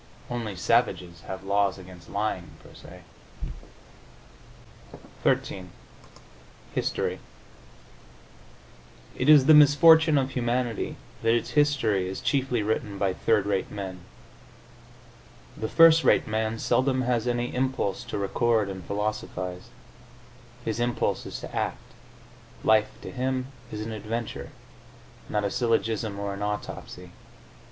[0.31, 3.03] Only savages have laws against lying per se.
[5.21, 5.69] XIII
[6.73, 7.19] HISTORY
[9.15, 13.69] It is the misfortune of humanity that its history is chiefly written by third rate
[13.69, 13.99] men.
[15.55, 19.69] The first rate man seldom has any impulse to record and philosophise;
[20.65, 21.77] his impulse is to act;
[22.63, 24.49] life, to him, is an adventure,
[25.29, 27.11] not a syllogism or an autopsy.